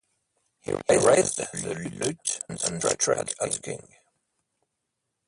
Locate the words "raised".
0.71-1.37